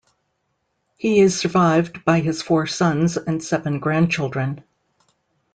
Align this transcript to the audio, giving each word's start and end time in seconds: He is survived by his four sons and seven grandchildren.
He 0.97 1.19
is 1.19 1.37
survived 1.39 2.03
by 2.05 2.21
his 2.21 2.41
four 2.41 2.65
sons 2.65 3.17
and 3.17 3.43
seven 3.43 3.77
grandchildren. 3.77 4.63